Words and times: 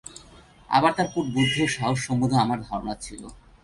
আবার 0.69 0.91
তার 0.97 1.07
কূটবুদ্ধি 1.13 1.59
ও 1.65 1.67
সাহস 1.67 1.99
সম্বন্ধেও 2.07 2.43
আমার 2.45 2.59
ধারণা 2.67 2.93
ছিল। 3.05 3.21